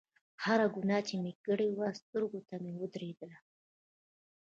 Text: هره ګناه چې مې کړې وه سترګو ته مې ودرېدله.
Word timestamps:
هره 0.43 0.67
ګناه 0.75 1.01
چې 1.07 1.15
مې 1.21 1.33
کړې 1.45 1.67
وه 1.77 1.87
سترګو 1.99 2.39
ته 2.47 2.55
مې 2.63 2.71
ودرېدله. 2.79 3.37